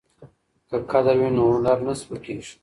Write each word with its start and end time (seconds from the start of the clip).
که 0.69 0.75
قدر 0.91 1.15
وي 1.19 1.29
نو 1.35 1.43
هنر 1.53 1.77
نه 1.87 1.93
سپکیږي. 1.99 2.53